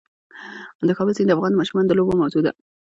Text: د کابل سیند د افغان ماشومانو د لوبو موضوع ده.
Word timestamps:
د 0.87 0.89
کابل 0.97 1.13
سیند 1.15 1.27
د 1.31 1.35
افغان 1.35 1.53
ماشومانو 1.55 1.87
د 1.89 1.93
لوبو 1.97 2.19
موضوع 2.21 2.41
ده. 2.45 2.51